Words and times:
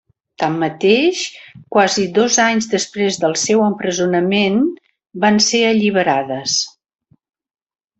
Tanmateix, 0.43 1.19
quasi 1.75 2.07
dos 2.15 2.39
anys 2.45 2.69
després 2.73 3.21
del 3.27 3.37
seu 3.43 3.63
empresonament, 3.69 4.67
van 5.27 5.41
ser 5.53 5.65
alliberades. 5.73 6.61